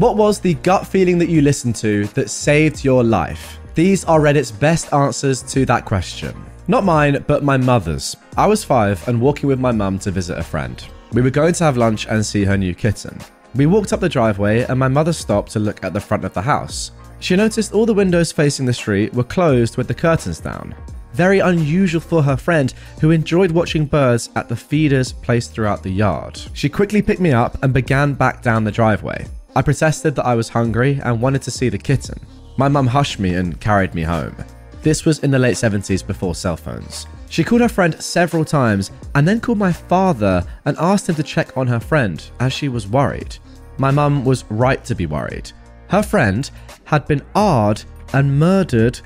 What 0.00 0.16
was 0.16 0.40
the 0.40 0.54
gut 0.54 0.86
feeling 0.86 1.18
that 1.18 1.28
you 1.28 1.42
listened 1.42 1.76
to 1.76 2.06
that 2.14 2.30
saved 2.30 2.82
your 2.82 3.04
life? 3.04 3.58
These 3.74 4.02
are 4.06 4.18
Reddit's 4.18 4.50
best 4.50 4.90
answers 4.94 5.42
to 5.52 5.66
that 5.66 5.84
question. 5.84 6.34
Not 6.68 6.84
mine, 6.84 7.22
but 7.26 7.44
my 7.44 7.58
mother's. 7.58 8.16
I 8.34 8.46
was 8.46 8.64
five 8.64 9.06
and 9.08 9.20
walking 9.20 9.46
with 9.46 9.60
my 9.60 9.72
mum 9.72 9.98
to 9.98 10.10
visit 10.10 10.38
a 10.38 10.42
friend. 10.42 10.82
We 11.12 11.20
were 11.20 11.28
going 11.28 11.52
to 11.52 11.64
have 11.64 11.76
lunch 11.76 12.06
and 12.06 12.24
see 12.24 12.44
her 12.44 12.56
new 12.56 12.74
kitten. 12.74 13.18
We 13.54 13.66
walked 13.66 13.92
up 13.92 14.00
the 14.00 14.08
driveway 14.08 14.62
and 14.62 14.78
my 14.78 14.88
mother 14.88 15.12
stopped 15.12 15.52
to 15.52 15.58
look 15.58 15.84
at 15.84 15.92
the 15.92 16.00
front 16.00 16.24
of 16.24 16.32
the 16.32 16.40
house. 16.40 16.92
She 17.18 17.36
noticed 17.36 17.74
all 17.74 17.84
the 17.84 17.92
windows 17.92 18.32
facing 18.32 18.64
the 18.64 18.72
street 18.72 19.12
were 19.12 19.22
closed 19.22 19.76
with 19.76 19.86
the 19.86 19.92
curtains 19.92 20.40
down. 20.40 20.74
Very 21.12 21.40
unusual 21.40 22.00
for 22.00 22.22
her 22.22 22.38
friend 22.38 22.72
who 23.02 23.10
enjoyed 23.10 23.50
watching 23.50 23.84
birds 23.84 24.30
at 24.34 24.48
the 24.48 24.56
feeders 24.56 25.12
placed 25.12 25.52
throughout 25.52 25.82
the 25.82 25.90
yard. 25.90 26.40
She 26.54 26.70
quickly 26.70 27.02
picked 27.02 27.20
me 27.20 27.32
up 27.32 27.62
and 27.62 27.74
began 27.74 28.14
back 28.14 28.40
down 28.40 28.64
the 28.64 28.72
driveway. 28.72 29.26
I 29.56 29.62
protested 29.62 30.14
that 30.14 30.26
I 30.26 30.34
was 30.34 30.48
hungry 30.48 31.00
and 31.02 31.20
wanted 31.20 31.42
to 31.42 31.50
see 31.50 31.68
the 31.68 31.78
kitten. 31.78 32.18
My 32.56 32.68
mum 32.68 32.86
hushed 32.86 33.18
me 33.18 33.34
and 33.34 33.60
carried 33.60 33.94
me 33.94 34.02
home. 34.02 34.36
This 34.82 35.04
was 35.04 35.18
in 35.20 35.30
the 35.30 35.38
late 35.38 35.56
70s 35.56 36.06
before 36.06 36.34
cell 36.34 36.56
phones. 36.56 37.06
She 37.28 37.44
called 37.44 37.60
her 37.60 37.68
friend 37.68 38.00
several 38.00 38.44
times 38.44 38.90
and 39.14 39.26
then 39.26 39.40
called 39.40 39.58
my 39.58 39.72
father 39.72 40.44
and 40.64 40.76
asked 40.78 41.08
him 41.08 41.16
to 41.16 41.22
check 41.22 41.56
on 41.56 41.66
her 41.66 41.80
friend 41.80 42.22
as 42.38 42.52
she 42.52 42.68
was 42.68 42.88
worried. 42.88 43.36
My 43.78 43.90
mum 43.90 44.24
was 44.24 44.44
right 44.50 44.84
to 44.84 44.94
be 44.94 45.06
worried. 45.06 45.50
Her 45.88 46.02
friend 46.02 46.48
had 46.84 47.06
been 47.06 47.22
arred 47.34 47.82
and 48.12 48.38
murdered 48.38 49.00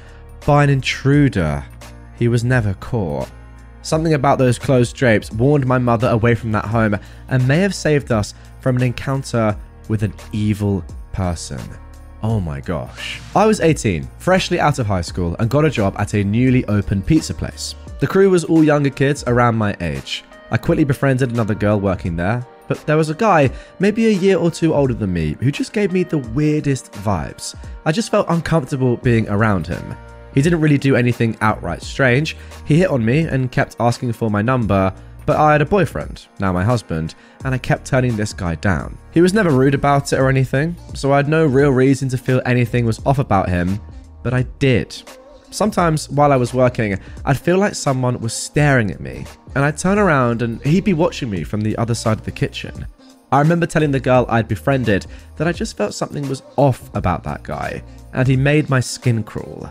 by 0.47 0.65
an 0.65 0.71
intruder. 0.71 1.65
He 2.19 2.29
was 2.29 2.45
never 2.45 2.75
caught. 2.75 3.31
Something 3.83 4.15
about 4.15 4.39
those 4.39 4.59
closed 4.59 4.97
drapes 4.97 5.31
warned 5.33 5.67
my 5.67 5.79
mother 5.79 6.09
away 6.09 6.35
from 6.35 6.53
that 6.53 6.65
home 6.67 6.99
and 7.29 7.49
may 7.49 7.59
have 7.59 7.75
saved 7.75 8.13
us 8.13 8.35
from 8.61 8.77
an 8.77 8.83
encounter 8.83 9.57
with 9.89 10.03
an 10.03 10.15
evil 10.33 10.85
person. 11.13 11.61
Oh 12.23 12.41
my 12.41 12.61
gosh. 12.61 13.21
I 13.37 13.45
was 13.45 13.61
18, 13.61 14.09
freshly 14.19 14.59
out 14.59 14.79
of 14.79 14.87
high 14.87 15.03
school, 15.03 15.37
and 15.39 15.51
got 15.51 15.65
a 15.65 15.71
job 15.71 15.95
at 15.99 16.15
a 16.15 16.25
newly 16.25 16.65
opened 16.67 17.07
pizza 17.07 17.35
place. 17.35 17.75
The 18.01 18.07
crew 18.07 18.31
was 18.31 18.45
all 18.45 18.65
younger 18.65 18.91
kids 18.91 19.25
around 19.27 19.57
my 19.57 19.77
age. 19.81 20.25
I 20.51 20.57
quickly 20.57 20.85
befriended 20.85 21.31
another 21.31 21.55
girl 21.55 21.81
working 21.81 22.17
there, 22.17 22.47
but 22.67 22.85
there 22.87 22.97
was 22.97 23.11
a 23.11 23.15
guy, 23.15 23.51
maybe 23.79 24.07
a 24.07 24.11
year 24.11 24.39
or 24.39 24.51
two 24.51 24.75
older 24.75 24.95
than 24.95 25.13
me, 25.13 25.37
who 25.41 25.51
just 25.51 25.73
gave 25.73 25.93
me 25.93 26.03
the 26.03 26.19
weirdest 26.19 26.93
vibes. 26.93 27.55
I 27.85 27.93
just 27.93 28.11
felt 28.11 28.27
uncomfortable 28.31 28.97
being 28.97 29.29
around 29.29 29.67
him. 29.67 29.95
He 30.33 30.43
didn't 30.43 30.61
really 30.61 30.79
do 30.79 30.97
anything 30.97 31.37
outright 31.41 31.83
strange. 31.83 32.37
He 32.65 32.79
hit 32.79 32.91
on 32.91 33.05
me 33.05 33.21
and 33.21 33.53
kept 33.53 33.77
asking 33.79 34.13
for 34.15 34.31
my 34.31 34.43
number, 34.43 34.93
but 35.27 35.37
I 35.37 35.53
had 35.53 35.63
a 35.63 35.67
boyfriend, 35.67 36.27
now 36.39 36.53
my 36.53 36.65
husband, 36.65 37.15
and 37.45 37.55
I 37.55 37.59
kept 37.59 37.87
turning 37.87 38.17
this 38.17 38.33
guy 38.33 38.55
down. 38.57 38.99
He 39.13 39.21
was 39.21 39.35
never 39.35 39.51
rude 39.51 39.75
about 39.75 40.13
it 40.13 40.19
or 40.19 40.29
anything, 40.29 40.77
so 40.95 41.13
I 41.13 41.17
had 41.17 41.29
no 41.29 41.47
real 41.47 41.71
reason 41.71 42.09
to 42.11 42.19
feel 42.19 42.43
anything 42.45 42.85
was 42.85 43.05
off 43.07 43.19
about 43.19 43.49
him, 43.49 43.81
but 44.23 44.35
I 44.35 44.43
did. 44.59 45.03
Sometimes 45.51 46.11
while 46.11 46.33
I 46.33 46.37
was 46.37 46.53
working, 46.53 46.99
I'd 47.25 47.39
feel 47.39 47.59
like 47.59 47.75
someone 47.75 48.21
was 48.21 48.33
staring 48.35 48.91
at 48.91 49.01
me, 49.01 49.25
and 49.55 49.65
I'd 49.65 49.79
turn 49.79 49.99
around 49.99 50.43
and 50.43 50.61
he'd 50.63 50.85
be 50.85 50.95
watching 50.95 51.31
me 51.31 51.45
from 51.45 51.61
the 51.61 51.77
other 51.77 51.95
side 51.95 52.19
of 52.19 52.25
the 52.25 52.33
kitchen. 52.33 52.87
I 53.31 53.41
remember 53.41 53.67
telling 53.67 53.91
the 53.91 54.01
girl 54.01 54.27
I'd 54.29 54.49
befriended 54.49 55.07
that 55.37 55.49
I 55.49 55.53
just 55.53 55.77
felt 55.77 55.95
something 55.95 56.29
was 56.29 56.43
off 56.57 56.95
about 56.95 57.25
that 57.25 57.43
guy, 57.43 57.83
and 58.13 58.29
he 58.29 58.37
made 58.37 58.71
my 58.71 58.81
skin 58.81 59.25
crawl. 59.25 59.71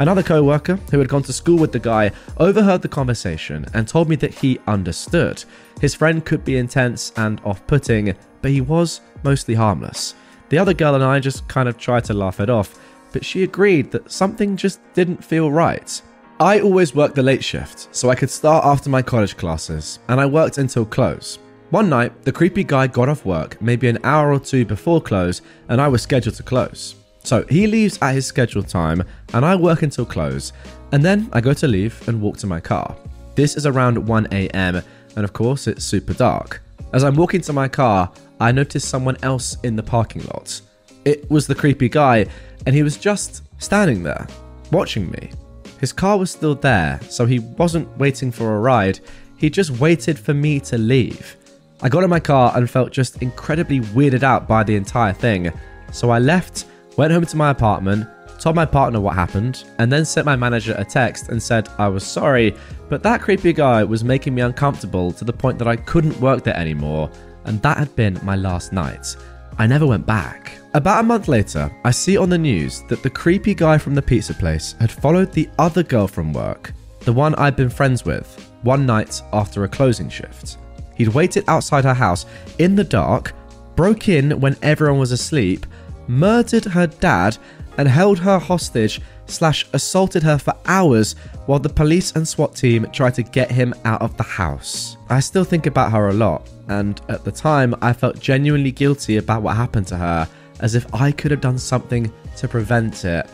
Another 0.00 0.22
co 0.22 0.42
worker 0.42 0.76
who 0.90 0.98
had 0.98 1.10
gone 1.10 1.22
to 1.24 1.32
school 1.32 1.58
with 1.58 1.72
the 1.72 1.78
guy 1.78 2.10
overheard 2.38 2.80
the 2.80 2.88
conversation 2.88 3.66
and 3.74 3.86
told 3.86 4.08
me 4.08 4.16
that 4.16 4.32
he 4.32 4.58
understood. 4.66 5.44
His 5.78 5.94
friend 5.94 6.24
could 6.24 6.42
be 6.42 6.56
intense 6.56 7.12
and 7.18 7.38
off 7.44 7.66
putting, 7.66 8.16
but 8.40 8.50
he 8.50 8.62
was 8.62 9.02
mostly 9.24 9.54
harmless. 9.54 10.14
The 10.48 10.56
other 10.56 10.72
girl 10.72 10.94
and 10.94 11.04
I 11.04 11.20
just 11.20 11.46
kind 11.48 11.68
of 11.68 11.76
tried 11.76 12.04
to 12.04 12.14
laugh 12.14 12.40
it 12.40 12.48
off, 12.48 12.80
but 13.12 13.26
she 13.26 13.42
agreed 13.42 13.90
that 13.90 14.10
something 14.10 14.56
just 14.56 14.80
didn't 14.94 15.22
feel 15.22 15.52
right. 15.52 16.00
I 16.40 16.60
always 16.60 16.94
worked 16.94 17.16
the 17.16 17.22
late 17.22 17.44
shift, 17.44 17.94
so 17.94 18.08
I 18.08 18.14
could 18.14 18.30
start 18.30 18.64
after 18.64 18.88
my 18.88 19.02
college 19.02 19.36
classes, 19.36 19.98
and 20.08 20.18
I 20.18 20.24
worked 20.24 20.56
until 20.56 20.86
close. 20.86 21.38
One 21.68 21.90
night, 21.90 22.22
the 22.22 22.32
creepy 22.32 22.64
guy 22.64 22.86
got 22.86 23.10
off 23.10 23.26
work 23.26 23.60
maybe 23.60 23.86
an 23.86 23.98
hour 24.02 24.32
or 24.32 24.40
two 24.40 24.64
before 24.64 25.02
close, 25.02 25.42
and 25.68 25.78
I 25.78 25.88
was 25.88 26.00
scheduled 26.00 26.36
to 26.36 26.42
close. 26.42 26.94
So 27.22 27.44
he 27.48 27.66
leaves 27.66 27.98
at 28.02 28.14
his 28.14 28.26
scheduled 28.26 28.68
time, 28.68 29.02
and 29.34 29.44
I 29.44 29.54
work 29.54 29.82
until 29.82 30.04
close, 30.04 30.52
and 30.92 31.04
then 31.04 31.28
I 31.32 31.40
go 31.40 31.52
to 31.52 31.68
leave 31.68 32.08
and 32.08 32.20
walk 32.20 32.38
to 32.38 32.46
my 32.46 32.60
car. 32.60 32.96
This 33.34 33.56
is 33.56 33.66
around 33.66 33.98
1 33.98 34.26
am, 34.26 34.82
and 35.16 35.24
of 35.24 35.32
course, 35.32 35.66
it's 35.66 35.84
super 35.84 36.14
dark. 36.14 36.62
As 36.92 37.04
I'm 37.04 37.14
walking 37.14 37.40
to 37.42 37.52
my 37.52 37.68
car, 37.68 38.10
I 38.40 38.52
notice 38.52 38.88
someone 38.88 39.16
else 39.22 39.58
in 39.62 39.76
the 39.76 39.82
parking 39.82 40.24
lot. 40.32 40.60
It 41.04 41.30
was 41.30 41.46
the 41.46 41.54
creepy 41.54 41.88
guy, 41.88 42.26
and 42.66 42.74
he 42.74 42.82
was 42.82 42.96
just 42.96 43.42
standing 43.62 44.02
there, 44.02 44.26
watching 44.72 45.10
me. 45.10 45.30
His 45.78 45.92
car 45.92 46.18
was 46.18 46.30
still 46.30 46.54
there, 46.54 47.00
so 47.08 47.26
he 47.26 47.38
wasn't 47.38 47.96
waiting 47.98 48.30
for 48.30 48.56
a 48.56 48.60
ride, 48.60 49.00
he 49.36 49.48
just 49.48 49.70
waited 49.72 50.18
for 50.18 50.34
me 50.34 50.60
to 50.60 50.76
leave. 50.76 51.36
I 51.80 51.88
got 51.88 52.04
in 52.04 52.10
my 52.10 52.20
car 52.20 52.52
and 52.54 52.68
felt 52.68 52.92
just 52.92 53.22
incredibly 53.22 53.80
weirded 53.80 54.22
out 54.22 54.46
by 54.46 54.64
the 54.64 54.76
entire 54.76 55.14
thing, 55.14 55.50
so 55.92 56.10
I 56.10 56.18
left, 56.18 56.66
went 57.00 57.14
home 57.14 57.24
to 57.24 57.36
my 57.38 57.48
apartment, 57.48 58.06
told 58.38 58.54
my 58.54 58.66
partner 58.66 59.00
what 59.00 59.14
happened, 59.14 59.64
and 59.78 59.90
then 59.90 60.04
sent 60.04 60.26
my 60.26 60.36
manager 60.36 60.74
a 60.76 60.84
text 60.84 61.30
and 61.30 61.42
said 61.42 61.66
I 61.78 61.88
was 61.88 62.04
sorry, 62.04 62.54
but 62.90 63.02
that 63.02 63.22
creepy 63.22 63.54
guy 63.54 63.82
was 63.82 64.04
making 64.04 64.34
me 64.34 64.42
uncomfortable 64.42 65.10
to 65.12 65.24
the 65.24 65.32
point 65.32 65.58
that 65.60 65.66
I 65.66 65.76
couldn't 65.76 66.20
work 66.20 66.44
there 66.44 66.58
anymore, 66.58 67.10
and 67.46 67.62
that 67.62 67.78
had 67.78 67.96
been 67.96 68.20
my 68.22 68.36
last 68.36 68.74
night. 68.74 69.16
I 69.56 69.66
never 69.66 69.86
went 69.86 70.04
back. 70.04 70.58
About 70.74 71.00
a 71.00 71.02
month 71.02 71.26
later, 71.26 71.74
I 71.86 71.90
see 71.90 72.18
on 72.18 72.28
the 72.28 72.36
news 72.36 72.82
that 72.90 73.02
the 73.02 73.08
creepy 73.08 73.54
guy 73.54 73.78
from 73.78 73.94
the 73.94 74.02
pizza 74.02 74.34
place 74.34 74.74
had 74.78 74.92
followed 74.92 75.32
the 75.32 75.48
other 75.58 75.82
girl 75.82 76.06
from 76.06 76.34
work, 76.34 76.74
the 77.06 77.14
one 77.14 77.34
I'd 77.36 77.56
been 77.56 77.70
friends 77.70 78.04
with, 78.04 78.52
one 78.60 78.84
night 78.84 79.22
after 79.32 79.64
a 79.64 79.68
closing 79.68 80.10
shift. 80.10 80.58
He'd 80.96 81.08
waited 81.08 81.44
outside 81.48 81.84
her 81.84 81.94
house 81.94 82.26
in 82.58 82.74
the 82.74 82.84
dark, 82.84 83.32
broke 83.74 84.10
in 84.10 84.38
when 84.38 84.58
everyone 84.60 85.00
was 85.00 85.12
asleep, 85.12 85.64
murdered 86.08 86.64
her 86.64 86.86
dad, 86.86 87.36
and 87.78 87.88
held 87.88 88.18
her 88.18 88.38
hostage 88.38 89.00
slash 89.26 89.66
assaulted 89.72 90.22
her 90.22 90.38
for 90.38 90.54
hours 90.66 91.14
while 91.46 91.58
the 91.58 91.68
police 91.68 92.12
and 92.16 92.26
SWAT 92.26 92.54
team 92.54 92.86
tried 92.92 93.14
to 93.14 93.22
get 93.22 93.50
him 93.50 93.74
out 93.84 94.02
of 94.02 94.16
the 94.16 94.22
house. 94.22 94.96
I 95.08 95.20
still 95.20 95.44
think 95.44 95.66
about 95.66 95.92
her 95.92 96.08
a 96.08 96.12
lot, 96.12 96.48
and 96.68 97.00
at 97.08 97.24
the 97.24 97.32
time 97.32 97.74
I 97.80 97.92
felt 97.92 98.20
genuinely 98.20 98.72
guilty 98.72 99.16
about 99.16 99.42
what 99.42 99.56
happened 99.56 99.86
to 99.88 99.96
her, 99.96 100.28
as 100.60 100.74
if 100.74 100.92
I 100.94 101.12
could 101.12 101.30
have 101.30 101.40
done 101.40 101.58
something 101.58 102.12
to 102.36 102.48
prevent 102.48 103.04
it. 103.04 103.26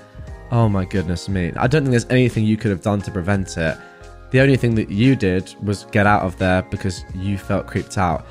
Oh 0.51 0.69
my 0.69 0.85
goodness 0.85 1.29
me. 1.29 1.53
I 1.57 1.67
don't 1.67 1.83
think 1.83 1.91
there's 1.91 2.07
anything 2.11 2.45
you 2.45 2.57
could 2.57 2.71
have 2.71 2.83
done 2.83 3.01
to 3.03 3.11
prevent 3.11 3.57
it. 3.57 3.77
The 4.31 4.41
only 4.41 4.57
thing 4.57 4.75
that 4.77 4.91
you 4.91 5.17
did 5.17 5.55
was 5.63 5.85
get 5.87 6.07
out 6.07 6.23
of 6.23 6.37
there 6.39 6.63
because 6.63 7.05
you 7.15 7.39
felt 7.39 7.67
creeped 7.67 7.99
out. 7.99 8.27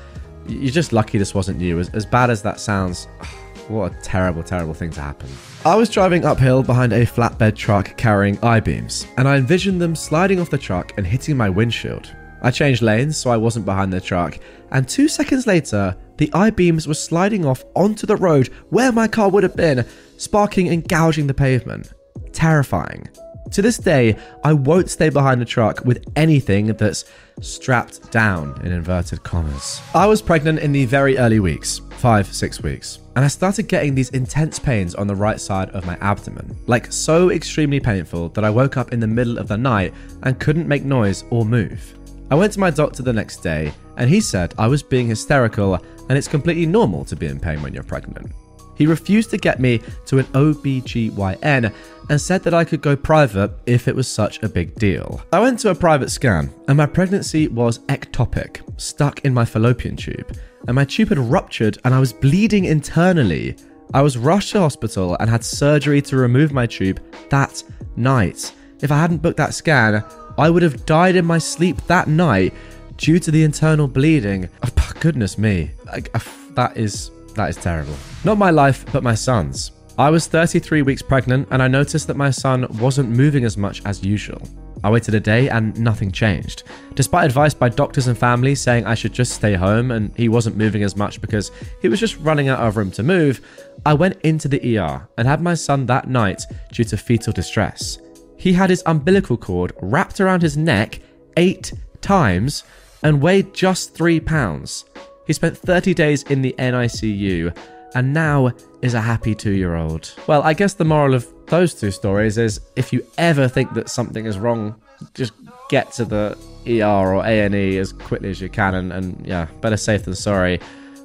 You're 0.46 0.72
just 0.72 0.92
lucky 0.92 1.18
this 1.18 1.34
wasn't 1.34 1.60
you. 1.60 1.78
As, 1.78 1.88
as 1.90 2.06
bad 2.06 2.30
as 2.30 2.42
that 2.42 2.60
sounds, 2.60 3.08
what 3.68 3.92
a 3.92 4.00
terrible, 4.02 4.42
terrible 4.42 4.74
thing 4.74 4.90
to 4.90 5.00
happen. 5.00 5.28
I 5.64 5.74
was 5.74 5.88
driving 5.88 6.24
uphill 6.24 6.62
behind 6.62 6.92
a 6.92 7.06
flatbed 7.06 7.56
truck 7.56 7.96
carrying 7.96 8.38
I 8.42 8.60
beams, 8.60 9.06
and 9.16 9.26
I 9.26 9.36
envisioned 9.36 9.80
them 9.80 9.96
sliding 9.96 10.40
off 10.40 10.50
the 10.50 10.58
truck 10.58 10.92
and 10.96 11.06
hitting 11.06 11.36
my 11.36 11.50
windshield. 11.50 12.14
I 12.42 12.50
changed 12.50 12.82
lanes 12.82 13.16
so 13.16 13.30
I 13.30 13.36
wasn't 13.36 13.64
behind 13.64 13.92
the 13.92 14.00
truck, 14.00 14.38
and 14.70 14.88
two 14.88 15.08
seconds 15.08 15.46
later, 15.46 15.96
the 16.18 16.30
I 16.32 16.50
beams 16.50 16.86
were 16.86 16.94
sliding 16.94 17.44
off 17.44 17.64
onto 17.74 18.06
the 18.06 18.16
road 18.16 18.48
where 18.70 18.92
my 18.92 19.08
car 19.08 19.28
would 19.28 19.42
have 19.42 19.56
been, 19.56 19.84
sparking 20.16 20.68
and 20.68 20.86
gouging 20.86 21.26
the 21.26 21.34
pavement. 21.34 21.92
Terrifying. 22.32 23.08
To 23.52 23.62
this 23.62 23.78
day, 23.78 24.16
I 24.42 24.52
won't 24.52 24.90
stay 24.90 25.08
behind 25.08 25.40
the 25.40 25.44
truck 25.44 25.84
with 25.84 26.04
anything 26.16 26.68
that's 26.68 27.04
strapped 27.40 28.10
down 28.10 28.58
in 28.64 28.72
inverted 28.72 29.22
commas. 29.22 29.80
I 29.94 30.06
was 30.06 30.22
pregnant 30.22 30.60
in 30.60 30.72
the 30.72 30.84
very 30.86 31.18
early 31.18 31.40
weeks, 31.40 31.80
five, 31.98 32.26
six 32.26 32.62
weeks, 32.62 33.00
and 33.14 33.24
I 33.24 33.28
started 33.28 33.68
getting 33.68 33.94
these 33.94 34.10
intense 34.10 34.58
pains 34.58 34.94
on 34.94 35.06
the 35.06 35.14
right 35.14 35.40
side 35.40 35.70
of 35.70 35.86
my 35.86 35.96
abdomen. 36.00 36.56
Like 36.66 36.92
so 36.92 37.30
extremely 37.30 37.80
painful 37.80 38.30
that 38.30 38.44
I 38.44 38.50
woke 38.50 38.76
up 38.76 38.92
in 38.92 39.00
the 39.00 39.06
middle 39.06 39.38
of 39.38 39.48
the 39.48 39.58
night 39.58 39.92
and 40.22 40.40
couldn't 40.40 40.68
make 40.68 40.84
noise 40.84 41.24
or 41.30 41.44
move. 41.44 41.94
I 42.30 42.34
went 42.34 42.52
to 42.54 42.60
my 42.60 42.70
doctor 42.70 43.02
the 43.02 43.12
next 43.12 43.38
day, 43.38 43.72
and 43.96 44.10
he 44.10 44.20
said 44.20 44.54
I 44.58 44.66
was 44.66 44.82
being 44.82 45.06
hysterical 45.06 45.74
and 46.08 46.16
it's 46.16 46.28
completely 46.28 46.66
normal 46.66 47.04
to 47.04 47.16
be 47.16 47.26
in 47.26 47.40
pain 47.40 47.62
when 47.62 47.74
you're 47.74 47.82
pregnant. 47.82 48.32
He 48.76 48.86
refused 48.86 49.30
to 49.30 49.38
get 49.38 49.58
me 49.58 49.80
to 50.06 50.18
an 50.18 50.26
OBGYN 50.26 51.72
and 52.08 52.20
said 52.20 52.42
that 52.44 52.54
I 52.54 52.64
could 52.64 52.82
go 52.82 52.96
private 52.96 53.52
if 53.66 53.88
it 53.88 53.96
was 53.96 54.08
such 54.08 54.42
a 54.42 54.48
big 54.48 54.74
deal. 54.76 55.22
I 55.32 55.40
went 55.40 55.58
to 55.60 55.70
a 55.70 55.74
private 55.74 56.10
scan 56.10 56.52
and 56.68 56.76
my 56.76 56.86
pregnancy 56.86 57.48
was 57.48 57.80
ectopic, 57.80 58.60
stuck 58.80 59.24
in 59.24 59.34
my 59.34 59.44
fallopian 59.44 59.96
tube, 59.96 60.36
and 60.66 60.74
my 60.74 60.84
tube 60.84 61.08
had 61.08 61.18
ruptured 61.18 61.78
and 61.84 61.94
I 61.94 62.00
was 62.00 62.12
bleeding 62.12 62.64
internally. 62.64 63.56
I 63.94 64.02
was 64.02 64.18
rushed 64.18 64.52
to 64.52 64.60
hospital 64.60 65.16
and 65.20 65.30
had 65.30 65.44
surgery 65.44 66.02
to 66.02 66.16
remove 66.16 66.52
my 66.52 66.66
tube 66.66 67.00
that 67.30 67.62
night. 67.96 68.52
If 68.80 68.90
I 68.90 68.98
hadn't 68.98 69.22
booked 69.22 69.38
that 69.38 69.54
scan, 69.54 70.04
I 70.38 70.50
would 70.50 70.62
have 70.62 70.84
died 70.84 71.16
in 71.16 71.24
my 71.24 71.38
sleep 71.38 71.80
that 71.86 72.08
night 72.08 72.52
due 72.96 73.18
to 73.18 73.30
the 73.30 73.42
internal 73.42 73.88
bleeding. 73.88 74.48
Oh, 74.62 74.92
goodness 75.00 75.38
me. 75.38 75.70
I, 75.90 76.02
uh, 76.14 76.20
that 76.54 76.76
is 76.76 77.10
that 77.34 77.50
is 77.50 77.56
terrible. 77.56 77.94
Not 78.24 78.38
my 78.38 78.50
life, 78.50 78.84
but 78.92 79.02
my 79.02 79.14
son's. 79.14 79.72
I 79.98 80.10
was 80.10 80.26
33 80.26 80.82
weeks 80.82 81.00
pregnant 81.00 81.48
and 81.50 81.62
I 81.62 81.68
noticed 81.68 82.06
that 82.08 82.18
my 82.18 82.28
son 82.28 82.66
wasn't 82.78 83.08
moving 83.08 83.44
as 83.44 83.56
much 83.56 83.80
as 83.86 84.04
usual. 84.04 84.42
I 84.84 84.90
waited 84.90 85.14
a 85.14 85.20
day 85.20 85.48
and 85.48 85.78
nothing 85.80 86.12
changed. 86.12 86.64
Despite 86.94 87.24
advice 87.24 87.54
by 87.54 87.70
doctors 87.70 88.06
and 88.06 88.18
family 88.18 88.54
saying 88.54 88.84
I 88.84 88.94
should 88.94 89.14
just 89.14 89.32
stay 89.32 89.54
home 89.54 89.90
and 89.90 90.14
he 90.14 90.28
wasn't 90.28 90.58
moving 90.58 90.82
as 90.82 90.96
much 90.96 91.22
because 91.22 91.50
he 91.80 91.88
was 91.88 91.98
just 91.98 92.18
running 92.18 92.48
out 92.48 92.60
of 92.60 92.76
room 92.76 92.90
to 92.90 93.02
move, 93.02 93.40
I 93.86 93.94
went 93.94 94.20
into 94.20 94.48
the 94.48 94.78
ER 94.78 95.08
and 95.16 95.26
had 95.26 95.40
my 95.40 95.54
son 95.54 95.86
that 95.86 96.10
night 96.10 96.42
due 96.72 96.84
to 96.84 96.98
fetal 96.98 97.32
distress. 97.32 97.98
He 98.36 98.52
had 98.52 98.68
his 98.68 98.82
umbilical 98.84 99.38
cord 99.38 99.72
wrapped 99.80 100.20
around 100.20 100.42
his 100.42 100.58
neck 100.58 101.00
eight 101.38 101.72
times 102.02 102.64
and 103.02 103.22
weighed 103.22 103.54
just 103.54 103.94
three 103.94 104.20
pounds. 104.20 104.84
He 105.26 105.32
spent 105.32 105.56
30 105.56 105.94
days 105.94 106.22
in 106.24 106.42
the 106.42 106.54
NICU 106.58 107.56
and 107.96 108.12
now 108.12 108.52
is 108.82 108.92
a 108.92 109.00
happy 109.00 109.34
two 109.34 109.52
year 109.52 109.74
old. 109.74 110.14
Well, 110.26 110.42
I 110.42 110.52
guess 110.52 110.74
the 110.74 110.84
moral 110.84 111.14
of 111.14 111.26
those 111.46 111.72
two 111.72 111.90
stories 111.90 112.36
is 112.36 112.60
if 112.76 112.92
you 112.92 113.04
ever 113.16 113.48
think 113.48 113.72
that 113.72 113.88
something 113.88 114.26
is 114.26 114.38
wrong, 114.38 114.78
just 115.14 115.32
get 115.70 115.92
to 115.92 116.04
the 116.04 116.36
ER 116.68 117.14
or 117.14 117.24
A&E 117.24 117.78
as 117.78 117.92
quickly 117.92 118.28
as 118.28 118.38
you 118.40 118.50
can 118.50 118.74
and, 118.74 118.92
and 118.92 119.26
yeah, 119.26 119.46
better 119.62 119.78
safe 119.78 120.04
than 120.04 120.14
sorry. 120.14 120.60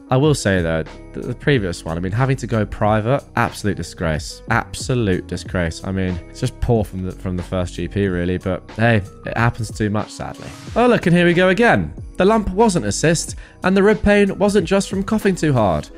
I 0.10 0.18
will 0.18 0.36
say 0.36 0.62
though, 0.62 0.84
the, 1.14 1.22
the 1.22 1.34
previous 1.34 1.86
one, 1.86 1.96
I 1.96 2.02
mean, 2.02 2.12
having 2.12 2.36
to 2.36 2.48
go 2.48 2.66
private, 2.66 3.24
absolute 3.38 3.78
disgrace, 3.78 4.42
absolute 4.50 5.28
disgrace. 5.28 5.82
I 5.86 5.94
mean, 5.94 6.16
it's 6.30 6.42
just 6.42 6.60
poor 6.60 6.84
from 6.84 7.04
the 7.04 7.14
from 7.14 7.38
the 7.38 7.44
first 7.44 7.76
GP 7.76 8.12
really, 8.12 8.38
but 8.38 8.70
hey, 8.72 9.02
it 9.26 9.38
happens 9.38 9.72
too 9.72 9.90
much 9.90 10.10
sadly. 10.12 10.50
Oh 10.76 10.88
look, 10.88 11.06
and 11.06 11.16
here 11.16 11.26
we 11.26 11.34
go 11.34 11.48
again. 11.48 11.94
The 12.18 12.26
lump 12.26 12.50
wasn't 12.50 12.86
a 12.86 12.92
cyst, 12.92 13.38
and 13.64 13.78
the 13.78 13.82
rib 13.82 14.02
pain 14.04 14.38
wasn't 14.38 14.68
just 14.68 14.90
from 14.90 15.04
coughing 15.04 15.36
too 15.36 15.54
hard. 15.54 15.90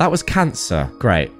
That 0.00 0.10
was 0.10 0.22
cancer. 0.22 0.90
Great. 0.98 1.30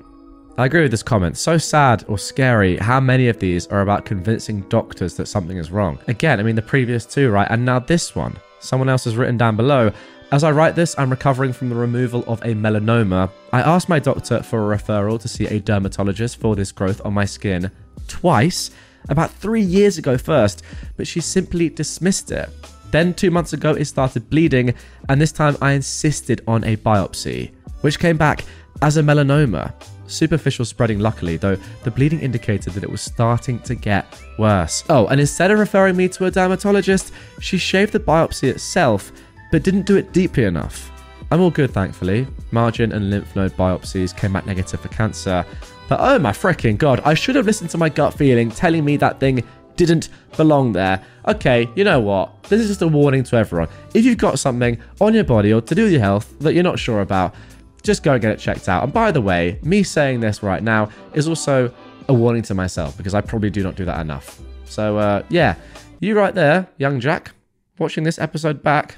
I 0.59 0.67
agree 0.67 0.83
with 0.83 0.91
this 0.91 1.03
comment. 1.03 1.39
So 1.39 1.57
sad 1.57 2.05
or 2.09 2.19
scary 2.19 2.77
how 2.77 3.01
many 3.01 3.29
of 3.29 3.39
these 3.39 3.67
are 3.69 3.81
about 3.81 4.05
convincing 4.05 4.61
doctors 4.69 5.15
that 5.17 5.29
something 5.29 5.57
is 5.57 5.71
wrong. 5.71 5.99
Again, 6.09 6.39
I 6.39 6.43
mean, 6.43 6.57
the 6.57 6.61
previous 6.61 7.07
two, 7.07 7.31
right? 7.31 7.49
And 7.51 7.65
now 7.65 7.79
this 7.79 8.15
one. 8.15 8.37
Someone 8.59 8.91
else 8.91 9.05
has 9.05 9.17
written 9.17 9.39
down 9.39 9.57
below 9.57 9.91
as 10.31 10.45
I 10.45 10.51
write 10.51 10.75
this, 10.75 10.95
I'm 10.99 11.09
recovering 11.09 11.55
from 11.55 11.71
the 11.71 11.75
removal 11.75 12.23
of 12.27 12.43
a 12.43 12.55
melanoma. 12.55 13.31
I 13.51 13.63
asked 13.63 13.89
my 13.89 13.99
doctor 13.99 14.43
for 14.43 14.71
a 14.71 14.77
referral 14.77 15.19
to 15.23 15.27
see 15.27 15.47
a 15.47 15.59
dermatologist 15.59 16.39
for 16.39 16.55
this 16.55 16.71
growth 16.71 17.01
on 17.05 17.15
my 17.15 17.25
skin 17.25 17.71
twice, 18.09 18.71
about 19.09 19.31
three 19.31 19.63
years 19.63 19.97
ago 19.97 20.19
first, 20.19 20.63
but 20.99 21.07
she 21.09 21.21
simply 21.23 21.71
dismissed 21.71 22.31
it. 22.31 22.51
Then, 22.91 23.15
two 23.15 23.31
months 23.31 23.55
ago, 23.55 23.73
it 23.73 23.87
started 23.87 24.31
bleeding, 24.31 24.75
and 25.09 25.21
this 25.21 25.33
time 25.33 25.57
I 25.63 25.73
insisted 25.73 26.43
on 26.47 26.63
a 26.63 26.77
biopsy, 26.77 27.53
which 27.81 27.99
came 27.99 28.17
back 28.17 28.45
as 28.83 28.97
a 28.97 29.03
melanoma. 29.03 29.73
Superficial 30.07 30.65
spreading, 30.65 30.99
luckily, 30.99 31.37
though 31.37 31.57
the 31.85 31.91
bleeding 31.91 32.21
indicated 32.21 32.73
that 32.73 32.83
it 32.83 32.91
was 32.91 33.01
starting 33.01 33.61
to 33.61 33.75
get 33.75 34.07
worse. 34.39 34.83
Oh, 34.89 35.07
and 35.07 35.21
instead 35.21 35.51
of 35.51 35.59
referring 35.59 35.97
me 35.97 36.09
to 36.09 36.27
a 36.27 36.31
dermatologist, 36.31 37.13
she 37.41 37.59
shaved 37.59 37.93
the 37.93 38.01
biopsy 38.01 38.49
itself 38.49 39.13
but 39.53 39.63
didn't 39.63 39.87
do 39.87 39.97
it 39.97 40.13
deeply 40.13 40.45
enough. 40.45 40.91
I'm 41.31 41.41
all 41.41 41.51
good, 41.51 41.71
thankfully. 41.71 42.27
Margin 42.51 42.93
and 42.93 43.11
lymph 43.11 43.37
node 43.37 43.53
biopsies 43.53 44.17
came 44.17 44.33
back 44.33 44.47
negative 44.47 44.81
for 44.81 44.89
cancer. 44.89 45.45
But 45.89 46.01
oh 46.01 46.19
my 46.19 46.33
freaking 46.33 46.77
god, 46.77 47.01
I 47.05 47.15
should 47.15 47.37
have 47.37 47.47
listened 47.47 47.71
to 47.71 47.79
my 47.79 47.89
gut 47.89 48.15
feeling 48.15 48.51
telling 48.51 48.85
me 48.85 48.97
that 48.97 49.21
thing 49.21 49.45
didn't 49.77 50.09
belong 50.37 50.73
there. 50.73 51.03
Okay, 51.27 51.69
you 51.75 51.85
know 51.85 52.01
what? 52.01 52.43
This 52.45 52.61
is 52.61 52.69
just 52.69 52.83
a 52.83 52.89
warning 52.89 53.23
to 53.25 53.37
everyone. 53.37 53.69
If 53.95 54.05
you've 54.05 54.19
got 54.19 54.39
something 54.39 54.81
on 55.01 55.15
your 55.15 55.25
body 55.25 55.53
or 55.53 55.61
to 55.61 55.75
do 55.75 55.85
with 55.85 55.93
your 55.93 56.01
health 56.01 56.37
that 56.41 56.55
you're 56.55 56.65
not 56.65 56.79
sure 56.79 57.01
about, 57.01 57.35
just 57.83 58.03
go 58.03 58.13
and 58.13 58.23
get 58.23 58.33
it 58.33 58.39
checked 58.39 58.69
out. 58.69 58.83
And 58.85 58.93
by 58.93 59.11
the 59.11 59.21
way, 59.21 59.59
me 59.63 59.83
saying 59.83 60.21
this 60.21 60.43
right 60.43 60.63
now 60.63 60.91
is 61.15 61.29
also 61.29 61.73
a 62.09 62.15
warning 62.15 62.43
to 62.43 62.55
myself 62.55 62.97
because 62.97 63.15
I 63.15 63.21
probably 63.21 63.51
do 63.51 63.63
not 63.63 63.77
do 63.77 63.85
that 63.85 64.01
enough. 64.01 64.41
So, 64.65 64.99
uh, 64.99 65.23
yeah, 65.29 65.57
you 66.01 66.17
right 66.17 66.35
there, 66.35 66.69
young 66.79 67.01
Jack, 67.01 67.33
watching 67.79 68.05
this 68.05 68.19
episode 68.19 68.63
back, 68.63 68.97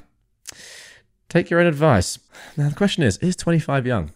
Take 1.33 1.49
your 1.49 1.59
own 1.59 1.65
advice. 1.65 2.19
Now, 2.57 2.69
the 2.69 2.75
question 2.75 3.01
is 3.01 3.17
Is 3.17 3.35
25 3.35 3.87
young? 3.87 4.11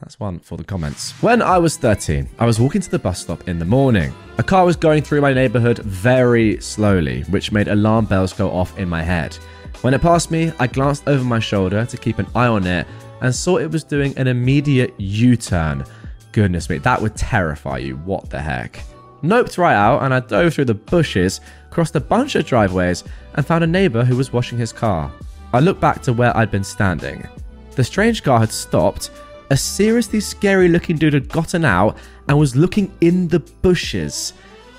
That's 0.00 0.18
one 0.18 0.40
for 0.40 0.58
the 0.58 0.64
comments. 0.64 1.12
When 1.22 1.40
I 1.40 1.58
was 1.58 1.76
13, 1.76 2.28
I 2.40 2.46
was 2.46 2.58
walking 2.58 2.80
to 2.80 2.90
the 2.90 2.98
bus 2.98 3.20
stop 3.20 3.46
in 3.48 3.60
the 3.60 3.64
morning. 3.64 4.12
A 4.38 4.42
car 4.42 4.64
was 4.64 4.74
going 4.74 5.04
through 5.04 5.20
my 5.20 5.32
neighborhood 5.32 5.78
very 5.78 6.60
slowly, 6.60 7.22
which 7.30 7.52
made 7.52 7.68
alarm 7.68 8.06
bells 8.06 8.32
go 8.32 8.50
off 8.50 8.76
in 8.76 8.88
my 8.88 9.04
head. 9.04 9.38
When 9.80 9.94
it 9.94 10.02
passed 10.02 10.30
me, 10.30 10.52
I 10.60 10.66
glanced 10.66 11.08
over 11.08 11.24
my 11.24 11.40
shoulder 11.40 11.84
to 11.84 11.96
keep 11.96 12.18
an 12.18 12.26
eye 12.34 12.46
on 12.46 12.66
it 12.66 12.86
and 13.20 13.34
saw 13.34 13.56
it 13.56 13.70
was 13.70 13.82
doing 13.82 14.16
an 14.16 14.28
immediate 14.28 14.94
U 14.98 15.36
turn. 15.36 15.84
Goodness 16.32 16.70
me, 16.70 16.78
that 16.78 17.00
would 17.00 17.16
terrify 17.16 17.78
you. 17.78 17.96
What 17.96 18.30
the 18.30 18.40
heck? 18.40 18.84
Noped 19.22 19.58
right 19.58 19.74
out 19.74 20.02
and 20.02 20.12
I 20.12 20.20
dove 20.20 20.54
through 20.54 20.66
the 20.66 20.74
bushes, 20.74 21.40
crossed 21.70 21.96
a 21.96 22.00
bunch 22.00 22.34
of 22.34 22.46
driveways, 22.46 23.04
and 23.34 23.46
found 23.46 23.64
a 23.64 23.66
neighbor 23.66 24.04
who 24.04 24.16
was 24.16 24.32
washing 24.32 24.58
his 24.58 24.72
car. 24.72 25.12
I 25.52 25.60
looked 25.60 25.80
back 25.80 26.02
to 26.02 26.12
where 26.12 26.36
I'd 26.36 26.50
been 26.50 26.64
standing. 26.64 27.26
The 27.74 27.84
strange 27.84 28.22
car 28.22 28.40
had 28.40 28.50
stopped, 28.50 29.10
a 29.50 29.56
seriously 29.56 30.20
scary 30.20 30.68
looking 30.68 30.96
dude 30.96 31.12
had 31.12 31.28
gotten 31.28 31.64
out 31.64 31.98
and 32.28 32.38
was 32.38 32.56
looking 32.56 32.92
in 33.00 33.28
the 33.28 33.40
bushes. 33.40 34.32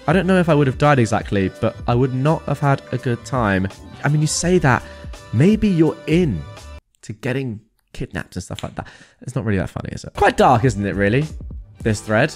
I 0.06 0.12
don't 0.12 0.28
know 0.28 0.40
if 0.40 0.50
I 0.50 0.54
would 0.54 0.68
have 0.68 0.78
died 0.78 1.00
exactly, 1.00 1.50
but 1.62 1.78
I 1.88 1.96
would 1.96 2.14
not 2.14 2.44
have 2.44 2.60
had 2.60 2.82
a 2.92 2.98
good 2.98 3.24
time. 3.24 3.70
I 4.04 4.10
mean, 4.10 4.20
you 4.20 4.28
say 4.28 4.58
that, 4.58 4.84
maybe 5.32 5.70
you're 5.70 5.98
in 6.08 6.42
to 7.04 7.14
getting 7.14 7.62
kidnapped 7.94 8.36
and 8.36 8.44
stuff 8.44 8.64
like 8.64 8.76
that. 8.76 8.88
It's 9.22 9.34
not 9.34 9.46
really 9.46 9.60
that 9.60 9.70
funny, 9.70 9.90
is 9.94 10.04
it? 10.04 10.14
Quite 10.14 10.36
dark, 10.36 10.66
isn't 10.66 10.86
it, 10.86 10.96
really? 10.96 11.26
This 11.82 12.02
thread. 12.02 12.34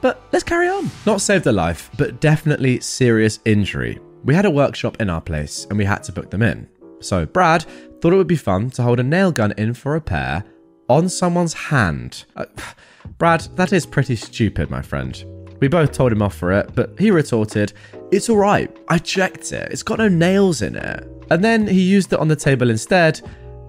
But 0.00 0.22
let's 0.32 0.42
carry 0.42 0.68
on. 0.68 0.90
Not 1.04 1.20
saved 1.20 1.46
a 1.46 1.52
life, 1.52 1.90
but 1.98 2.20
definitely 2.20 2.80
serious 2.80 3.40
injury. 3.44 4.00
We 4.24 4.34
had 4.34 4.46
a 4.46 4.50
workshop 4.50 5.00
in 5.00 5.10
our 5.10 5.20
place 5.20 5.66
and 5.68 5.76
we 5.76 5.84
had 5.84 6.02
to 6.04 6.12
book 6.12 6.30
them 6.30 6.42
in. 6.42 6.66
So 7.00 7.26
Brad 7.26 7.66
thought 8.00 8.12
it 8.14 8.16
would 8.16 8.26
be 8.26 8.36
fun 8.36 8.70
to 8.70 8.82
hold 8.82 9.00
a 9.00 9.02
nail 9.02 9.32
gun 9.32 9.52
in 9.58 9.74
for 9.74 9.92
repair 9.92 10.44
on 10.88 11.10
someone's 11.10 11.52
hand. 11.52 12.24
Uh, 12.36 12.46
Brad, 13.18 13.42
that 13.56 13.72
is 13.72 13.84
pretty 13.84 14.16
stupid, 14.16 14.70
my 14.70 14.80
friend. 14.80 15.24
We 15.62 15.68
both 15.68 15.92
told 15.92 16.10
him 16.10 16.22
off 16.22 16.34
for 16.34 16.50
it, 16.50 16.74
but 16.74 16.98
he 16.98 17.12
retorted, 17.12 17.72
It's 18.10 18.28
alright, 18.28 18.76
I 18.88 18.98
checked 18.98 19.52
it, 19.52 19.70
it's 19.70 19.84
got 19.84 20.00
no 20.00 20.08
nails 20.08 20.60
in 20.60 20.74
it. 20.74 21.08
And 21.30 21.44
then 21.44 21.68
he 21.68 21.80
used 21.80 22.12
it 22.12 22.18
on 22.18 22.26
the 22.26 22.34
table 22.34 22.68
instead, 22.68 23.20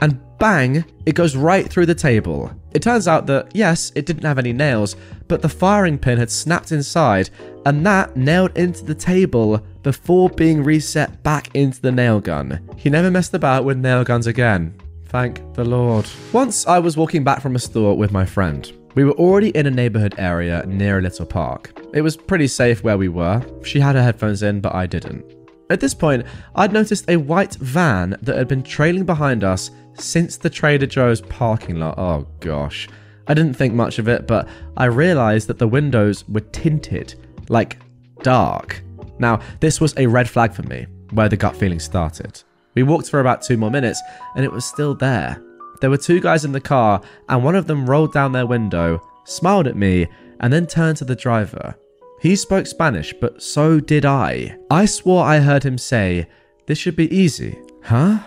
and 0.02 0.20
bang, 0.40 0.86
it 1.06 1.14
goes 1.14 1.36
right 1.36 1.70
through 1.70 1.86
the 1.86 1.94
table. 1.94 2.52
It 2.72 2.82
turns 2.82 3.08
out 3.08 3.28
that, 3.28 3.56
yes, 3.56 3.92
it 3.94 4.08
didn't 4.08 4.24
have 4.24 4.40
any 4.40 4.54
nails, 4.54 4.96
but 5.28 5.44
the 5.44 5.50
firing 5.50 6.00
pin 6.00 6.18
had 6.18 6.32
snapped 6.32 6.72
inside, 6.72 7.30
and 7.68 7.86
that 7.86 8.18
nailed 8.18 8.58
into 8.58 8.84
the 8.84 8.96
table 8.96 9.64
before 9.84 10.32
being 10.32 10.64
reset 10.64 11.22
back 11.22 11.54
into 11.54 11.80
the 11.80 11.92
nail 11.92 12.20
gun. 12.20 12.68
He 12.76 12.90
never 12.90 13.12
messed 13.12 13.36
about 13.36 13.66
with 13.66 13.78
nail 13.78 14.04
guns 14.04 14.26
again. 14.26 14.74
Thank 15.10 15.54
the 15.54 15.64
Lord. 15.64 16.08
Once 16.32 16.66
I 16.66 16.80
was 16.80 16.98
walking 16.98 17.24
back 17.24 17.40
from 17.40 17.56
a 17.56 17.60
store 17.60 17.96
with 17.96 18.12
my 18.12 18.26
friend. 18.26 18.72
We 18.96 19.04
were 19.04 19.14
already 19.14 19.50
in 19.50 19.68
a 19.68 19.72
neighborhood 19.72 20.16
area 20.18 20.64
near 20.68 20.98
a 20.98 21.02
little 21.02 21.26
park. 21.28 21.83
It 21.94 22.02
was 22.02 22.18
pretty 22.18 22.48
safe 22.48 22.84
where 22.84 22.98
we 22.98 23.08
were. 23.08 23.42
She 23.64 23.80
had 23.80 23.96
her 23.96 24.04
headphones 24.04 24.42
in, 24.44 24.62
but 24.62 24.74
I 24.74 24.88
didn't. 24.88 25.24
At 25.70 25.80
this 25.80 25.94
point, 25.94 26.26
I'd 26.56 26.74
noticed 26.74 27.10
a 27.10 27.18
white 27.18 27.56
van 27.56 28.18
that 28.22 28.36
had 28.36 28.48
been 28.48 28.64
trailing 28.64 29.06
behind 29.06 29.44
us 29.44 29.72
since 29.94 30.38
the 30.38 30.50
Trader 30.50 30.88
Joe's 30.88 31.22
parking 31.22 31.80
lot. 31.80 31.98
Oh 31.98 32.28
gosh. 32.40 32.90
I 33.28 33.34
didn't 33.34 33.54
think 33.54 33.74
much 33.74 34.00
of 34.00 34.08
it, 34.08 34.28
but 34.28 34.48
I 34.76 34.86
realized 34.86 35.48
that 35.48 35.60
the 35.60 35.68
windows 35.68 36.28
were 36.28 36.42
tinted, 36.42 37.16
like 37.48 37.78
dark. 38.22 38.84
Now, 39.20 39.40
this 39.60 39.80
was 39.80 39.94
a 39.98 40.08
red 40.08 40.30
flag 40.30 40.54
for 40.54 40.64
me, 40.64 40.88
where 41.12 41.30
the 41.30 41.38
gut 41.38 41.56
feeling 41.56 41.80
started. 41.80 42.42
We 42.76 42.84
walked 42.84 43.10
for 43.10 43.20
about 43.20 43.44
two 43.44 43.56
more 43.56 43.72
minutes, 43.72 44.02
and 44.36 44.44
it 44.44 44.52
was 44.52 44.66
still 44.66 44.96
there. 44.96 45.42
There 45.80 45.90
were 45.90 45.98
two 45.98 46.20
guys 46.20 46.44
in 46.44 46.52
the 46.52 46.60
car, 46.60 47.02
and 47.30 47.44
one 47.44 47.56
of 47.56 47.68
them 47.68 47.90
rolled 47.90 48.14
down 48.14 48.32
their 48.32 48.48
window, 48.48 49.00
smiled 49.26 49.68
at 49.68 49.78
me, 49.78 50.08
and 50.40 50.52
then 50.52 50.68
turned 50.68 50.98
to 50.98 51.06
the 51.06 51.16
driver. 51.16 51.76
He 52.24 52.38
spoke 52.38 52.68
Spanish, 52.68 53.14
but 53.20 53.44
so 53.44 53.82
did 53.82 54.06
I. 54.06 54.56
I 54.72 54.86
swore 54.86 55.26
I 55.26 55.40
heard 55.40 55.64
him 55.64 55.78
say, 55.78 56.26
This 56.68 56.78
should 56.78 56.96
be 56.96 57.14
easy. 57.14 57.60
Huh? 57.84 58.20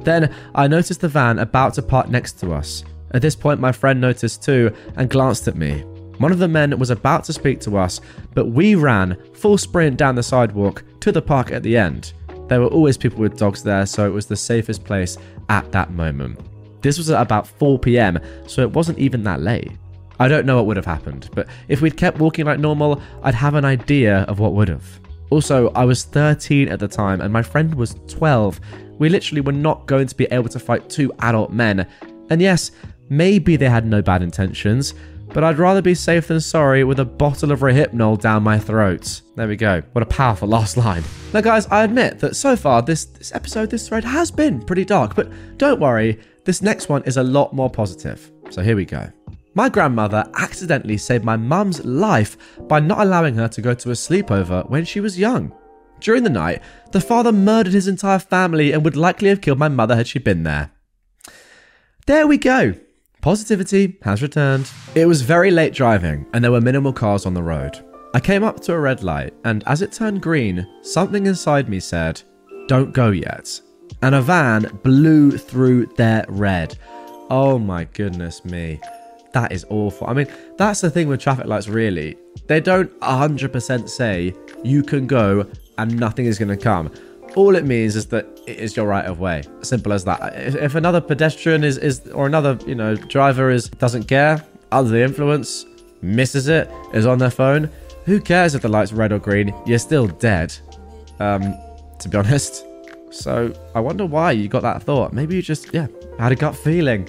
Then 0.00 0.34
I 0.54 0.66
noticed 0.66 1.02
the 1.02 1.08
van 1.08 1.38
about 1.38 1.74
to 1.74 1.82
park 1.82 2.08
next 2.08 2.40
to 2.40 2.54
us. 2.54 2.84
At 3.10 3.20
this 3.20 3.36
point, 3.36 3.60
my 3.60 3.70
friend 3.70 4.00
noticed 4.00 4.42
too 4.42 4.74
and 4.96 5.10
glanced 5.10 5.46
at 5.46 5.56
me. 5.56 5.80
One 6.16 6.32
of 6.32 6.38
the 6.38 6.48
men 6.48 6.78
was 6.78 6.88
about 6.88 7.24
to 7.24 7.34
speak 7.34 7.60
to 7.60 7.76
us, 7.76 8.00
but 8.32 8.46
we 8.46 8.76
ran 8.76 9.18
full 9.34 9.58
sprint 9.58 9.98
down 9.98 10.14
the 10.14 10.22
sidewalk 10.22 10.82
to 11.00 11.12
the 11.12 11.20
park 11.20 11.52
at 11.52 11.62
the 11.62 11.76
end. 11.76 12.14
There 12.48 12.62
were 12.62 12.68
always 12.68 12.96
people 12.96 13.18
with 13.18 13.36
dogs 13.36 13.62
there, 13.62 13.84
so 13.84 14.06
it 14.06 14.14
was 14.14 14.24
the 14.24 14.36
safest 14.36 14.84
place 14.84 15.18
at 15.50 15.70
that 15.72 15.90
moment. 15.90 16.40
This 16.80 16.96
was 16.96 17.10
at 17.10 17.20
about 17.20 17.46
4 17.46 17.78
pm, 17.78 18.20
so 18.46 18.62
it 18.62 18.72
wasn't 18.72 18.98
even 18.98 19.22
that 19.24 19.42
late. 19.42 19.70
I 20.20 20.28
don't 20.28 20.46
know 20.46 20.56
what 20.56 20.66
would 20.66 20.76
have 20.76 20.86
happened, 20.86 21.28
but 21.34 21.48
if 21.68 21.80
we'd 21.80 21.96
kept 21.96 22.18
walking 22.18 22.46
like 22.46 22.60
normal, 22.60 23.02
I'd 23.22 23.34
have 23.34 23.54
an 23.54 23.64
idea 23.64 24.18
of 24.22 24.38
what 24.38 24.54
would 24.54 24.68
have. 24.68 24.84
Also, 25.30 25.70
I 25.70 25.84
was 25.84 26.04
13 26.04 26.68
at 26.68 26.78
the 26.78 26.86
time 26.88 27.20
and 27.20 27.32
my 27.32 27.42
friend 27.42 27.74
was 27.74 27.96
12. 28.08 28.60
We 28.98 29.08
literally 29.08 29.40
were 29.40 29.52
not 29.52 29.86
going 29.86 30.06
to 30.06 30.14
be 30.14 30.26
able 30.26 30.48
to 30.50 30.58
fight 30.58 30.88
two 30.88 31.12
adult 31.20 31.50
men. 31.50 31.86
And 32.30 32.40
yes, 32.40 32.70
maybe 33.08 33.56
they 33.56 33.68
had 33.68 33.86
no 33.86 34.00
bad 34.00 34.22
intentions, 34.22 34.94
but 35.32 35.42
I'd 35.42 35.58
rather 35.58 35.82
be 35.82 35.94
safe 35.94 36.28
than 36.28 36.40
sorry 36.40 36.84
with 36.84 37.00
a 37.00 37.04
bottle 37.04 37.50
of 37.50 37.60
Rohypnol 37.60 38.20
down 38.20 38.44
my 38.44 38.58
throat. 38.58 39.22
There 39.34 39.48
we 39.48 39.56
go. 39.56 39.82
What 39.92 40.02
a 40.02 40.06
powerful 40.06 40.46
last 40.56 40.76
line. 40.76 41.02
Now, 41.32 41.40
guys, 41.40 41.66
I 41.66 41.82
admit 41.82 42.20
that 42.20 42.36
so 42.36 42.54
far 42.54 42.82
this, 42.82 43.06
this 43.06 43.34
episode, 43.34 43.70
this 43.70 43.88
thread 43.88 44.04
has 44.04 44.30
been 44.30 44.62
pretty 44.62 44.84
dark, 44.84 45.16
but 45.16 45.32
don't 45.56 45.80
worry, 45.80 46.20
this 46.44 46.62
next 46.62 46.88
one 46.88 47.02
is 47.04 47.16
a 47.16 47.22
lot 47.24 47.52
more 47.52 47.70
positive. 47.70 48.30
So 48.50 48.62
here 48.62 48.76
we 48.76 48.84
go. 48.84 49.10
My 49.54 49.68
grandmother 49.68 50.28
accidentally 50.34 50.96
saved 50.96 51.24
my 51.24 51.36
mum's 51.36 51.84
life 51.84 52.36
by 52.62 52.80
not 52.80 53.00
allowing 53.00 53.36
her 53.36 53.48
to 53.48 53.62
go 53.62 53.72
to 53.74 53.90
a 53.90 53.94
sleepover 53.94 54.68
when 54.68 54.84
she 54.84 55.00
was 55.00 55.18
young. 55.18 55.54
During 56.00 56.24
the 56.24 56.30
night, 56.30 56.60
the 56.90 57.00
father 57.00 57.32
murdered 57.32 57.72
his 57.72 57.86
entire 57.86 58.18
family 58.18 58.72
and 58.72 58.84
would 58.84 58.96
likely 58.96 59.28
have 59.28 59.40
killed 59.40 59.58
my 59.58 59.68
mother 59.68 59.94
had 59.94 60.08
she 60.08 60.18
been 60.18 60.42
there. 60.42 60.72
There 62.06 62.26
we 62.26 62.36
go. 62.36 62.74
Positivity 63.22 63.96
has 64.02 64.20
returned. 64.20 64.70
It 64.94 65.06
was 65.06 65.22
very 65.22 65.50
late 65.50 65.72
driving, 65.72 66.26
and 66.34 66.44
there 66.44 66.52
were 66.52 66.60
minimal 66.60 66.92
cars 66.92 67.24
on 67.24 67.32
the 67.32 67.42
road. 67.42 67.78
I 68.12 68.20
came 68.20 68.44
up 68.44 68.60
to 68.60 68.74
a 68.74 68.78
red 68.78 69.02
light, 69.02 69.32
and 69.44 69.64
as 69.66 69.82
it 69.82 69.92
turned 69.92 70.20
green, 70.20 70.66
something 70.82 71.26
inside 71.26 71.68
me 71.68 71.80
said, 71.80 72.20
Don't 72.66 72.92
go 72.92 73.10
yet. 73.10 73.60
And 74.02 74.14
a 74.14 74.20
van 74.20 74.78
blew 74.82 75.38
through 75.38 75.86
their 75.96 76.26
red. 76.28 76.76
Oh 77.30 77.58
my 77.58 77.84
goodness 77.84 78.44
me. 78.44 78.80
That 79.34 79.50
is 79.50 79.66
awful. 79.68 80.06
I 80.06 80.12
mean, 80.12 80.28
that's 80.56 80.80
the 80.80 80.88
thing 80.88 81.08
with 81.08 81.20
traffic 81.20 81.46
lights, 81.46 81.66
really. 81.66 82.16
They 82.46 82.60
don't 82.60 82.88
100% 83.00 83.88
say 83.88 84.32
you 84.62 84.84
can 84.84 85.08
go 85.08 85.44
and 85.76 85.98
nothing 85.98 86.26
is 86.26 86.38
going 86.38 86.56
to 86.56 86.56
come. 86.56 86.92
All 87.34 87.56
it 87.56 87.64
means 87.64 87.96
is 87.96 88.06
that 88.06 88.26
it 88.46 88.58
is 88.58 88.76
your 88.76 88.86
right 88.86 89.04
of 89.04 89.18
way. 89.18 89.42
Simple 89.62 89.92
as 89.92 90.04
that. 90.04 90.34
If, 90.36 90.54
if 90.54 90.74
another 90.76 91.00
pedestrian 91.00 91.64
is, 91.64 91.78
is 91.78 92.06
or 92.12 92.26
another 92.26 92.56
you 92.64 92.76
know 92.76 92.94
driver 92.94 93.50
is 93.50 93.68
doesn't 93.68 94.04
care 94.04 94.44
under 94.70 94.90
the 94.92 95.02
influence, 95.02 95.66
misses 96.00 96.46
it, 96.46 96.70
is 96.92 97.04
on 97.04 97.18
their 97.18 97.30
phone, 97.30 97.68
who 98.04 98.20
cares 98.20 98.54
if 98.54 98.62
the 98.62 98.68
light's 98.68 98.92
red 98.92 99.10
or 99.10 99.18
green? 99.18 99.52
You're 99.66 99.80
still 99.80 100.06
dead. 100.06 100.54
Um, 101.18 101.56
to 101.98 102.08
be 102.08 102.16
honest. 102.16 102.64
So 103.10 103.52
I 103.74 103.80
wonder 103.80 104.06
why 104.06 104.30
you 104.32 104.46
got 104.46 104.62
that 104.62 104.84
thought. 104.84 105.12
Maybe 105.12 105.34
you 105.34 105.42
just 105.42 105.74
yeah 105.74 105.88
had 106.20 106.30
a 106.30 106.36
gut 106.36 106.54
feeling. 106.54 107.08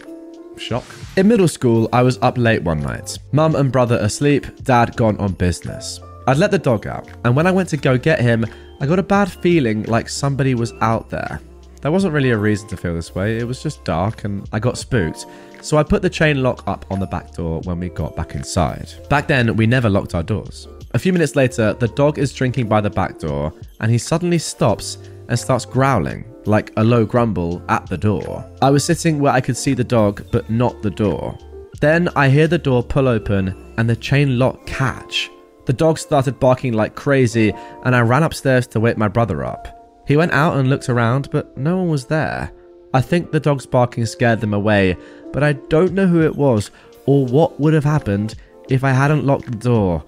Shock. 0.58 0.84
In 1.18 1.28
middle 1.28 1.48
school, 1.48 1.90
I 1.92 2.02
was 2.02 2.18
up 2.22 2.38
late 2.38 2.64
one 2.64 2.80
night. 2.80 3.18
Mum 3.32 3.56
and 3.56 3.72
brother 3.72 3.98
asleep, 3.98 4.46
dad 4.64 4.96
gone 4.96 5.18
on 5.18 5.34
business. 5.34 6.00
I'd 6.28 6.38
let 6.38 6.52
the 6.52 6.60
dog 6.60 6.88
out, 6.88 7.08
and 7.24 7.36
when 7.36 7.48
I 7.48 7.52
went 7.52 7.70
to 7.70 7.78
go 7.78 7.98
get 7.98 8.20
him, 8.20 8.46
I 8.82 8.86
got 8.86 9.00
a 9.00 9.04
bad 9.04 9.32
feeling 9.32 9.84
like 9.84 10.10
somebody 10.10 10.56
was 10.56 10.74
out 10.82 11.10
there. 11.10 11.40
There 11.82 11.92
wasn't 11.92 12.14
really 12.14 12.32
a 12.32 12.38
reason 12.38 12.68
to 12.70 12.78
feel 12.78 12.96
this 12.96 13.14
way, 13.14 13.38
it 13.38 13.48
was 13.48 13.62
just 13.62 13.84
dark 13.86 14.24
and 14.24 14.50
I 14.52 14.60
got 14.60 14.78
spooked. 14.78 15.28
So 15.62 15.78
I 15.78 15.84
put 15.84 16.02
the 16.02 16.10
chain 16.10 16.42
lock 16.42 16.68
up 16.68 16.86
on 16.90 17.00
the 17.00 17.06
back 17.06 17.34
door 17.34 17.62
when 17.62 17.80
we 17.80 17.90
got 17.90 18.16
back 18.16 18.34
inside. 18.34 18.92
Back 19.08 19.28
then, 19.28 19.56
we 19.56 19.68
never 19.68 19.88
locked 19.90 20.16
our 20.16 20.24
doors. 20.24 20.68
A 20.96 21.00
few 21.00 21.14
minutes 21.14 21.36
later, 21.36 21.74
the 21.74 21.90
dog 21.90 22.18
is 22.18 22.34
drinking 22.34 22.68
by 22.68 22.82
the 22.82 22.90
back 22.90 23.20
door 23.20 23.54
and 23.82 23.92
he 23.92 23.98
suddenly 23.98 24.40
stops 24.40 24.98
and 25.30 25.38
starts 25.38 25.66
growling, 25.66 26.26
like 26.48 26.72
a 26.78 26.84
low 26.84 27.06
grumble, 27.06 27.62
at 27.70 27.88
the 27.88 27.98
door. 27.98 28.46
I 28.62 28.70
was 28.70 28.84
sitting 28.84 29.20
where 29.20 29.34
I 29.34 29.42
could 29.42 29.58
see 29.58 29.74
the 29.74 29.84
dog, 29.84 30.26
but 30.32 30.50
not 30.50 30.82
the 30.82 30.90
door. 30.90 31.38
Then 31.82 32.10
I 32.16 32.30
hear 32.30 32.48
the 32.48 32.58
door 32.58 32.84
pull 32.84 33.08
open 33.08 33.74
and 33.78 33.90
the 33.90 33.96
chain 33.96 34.40
lock 34.40 34.66
catch. 34.66 35.30
The 35.66 35.74
dog 35.74 35.98
started 35.98 36.40
barking 36.40 36.74
like 36.74 36.96
crazy, 36.96 37.54
and 37.84 37.96
I 37.96 38.02
ran 38.02 38.24
upstairs 38.24 38.68
to 38.68 38.80
wake 38.80 38.98
my 38.98 39.08
brother 39.08 39.44
up. 39.44 40.04
He 40.08 40.18
went 40.18 40.34
out 40.34 40.58
and 40.58 40.70
looked 40.70 40.90
around, 40.90 41.30
but 41.32 41.58
no 41.58 41.78
one 41.78 41.90
was 41.90 42.06
there. 42.06 42.52
I 42.94 43.02
think 43.02 43.32
the 43.32 43.40
dog's 43.40 43.66
barking 43.66 44.06
scared 44.06 44.40
them 44.40 44.54
away, 44.54 44.96
but 45.34 45.44
I 45.44 45.54
don't 45.54 45.94
know 45.94 46.08
who 46.08 46.22
it 46.22 46.36
was 46.36 46.72
or 47.06 47.26
what 47.26 47.60
would 47.60 47.74
have 47.74 47.84
happened 47.84 48.36
if 48.70 48.84
I 48.84 48.92
hadn't 48.92 49.26
locked 49.26 49.46
the 49.46 49.58
door. 49.58 50.04